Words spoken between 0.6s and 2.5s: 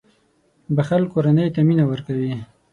•بښل کورنۍ ته مینه ورکوي.